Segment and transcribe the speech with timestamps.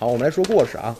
[0.00, 0.94] 好，我们来说故事啊。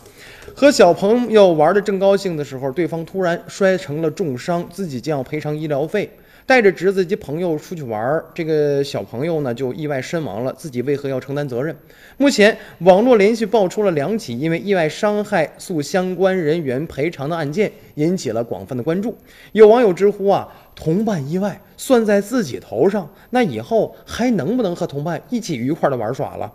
[0.56, 6.10] 和小朋友玩的正高兴的时候，对方突然摔成了重伤，自己将要赔偿医疗费。
[6.44, 11.76] 带着侄子及朋友出去玩，这个小朋友呢就意外身亡了，自己为何要承担责任？
[12.16, 19.16] 目前网络连续爆出了两起因为意外伤害诉相关人员赔偿的案件，引起了广泛的关注。
[19.52, 26.52] 有网友直呼啊，同伴意外算在自己头上，那以后还能不能和同伴一起愉快的玩耍了？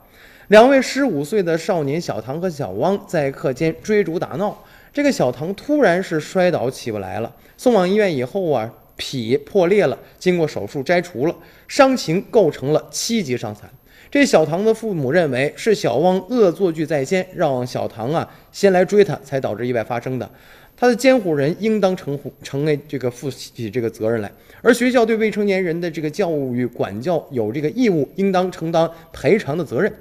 [0.49, 4.57] 两位十五岁的少年小唐和小汪在课间追逐打闹，
[4.91, 8.71] 这个小唐突然是摔倒起不来了，送往医院以后啊。
[8.95, 11.35] 脾破裂了，经过手术摘除了，
[11.67, 13.67] 伤情构成了七级伤残。
[14.11, 20.30] 这小唐的父母认为是小汪恶作剧在先，让小唐啊先来追他，才导致意外发生的。
[20.77, 29.91] 他的监护人应当承承认这个负起这个责任来，而学校对未成年人的这个教育管教有这个义务，应当承担赔偿的责任。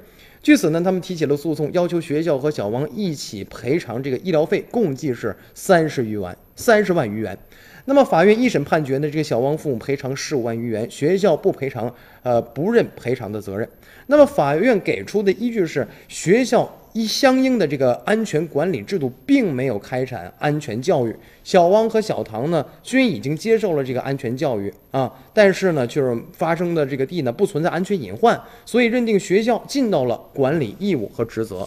[0.42, 7.38] 据此呢，他们提起了诉讼，要求学校和小汪一起赔偿这个医疗费，共计是三十余万，三十万余元。
[7.84, 13.68] 那么法院一审判决呢，这个小汪父母赔偿十五万余元，学校不赔偿，呃，不认赔偿的责任。
[14.08, 21.16] 那么法院给出的依据是，学校一相应的这个安全管理制度并没有开展安全教育。
[21.42, 31.66] 小汪和小唐呢，均已经接受了这个安全教育啊，但是呢，就是发生的这个地呢不存在安全隐患，所以认定学校尽到了管理义务和职责。